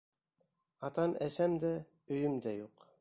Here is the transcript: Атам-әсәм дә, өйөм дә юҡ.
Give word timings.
Атам-әсәм 0.89 1.59
дә, 1.65 1.71
өйөм 2.17 2.41
дә 2.47 2.57
юҡ. 2.57 2.89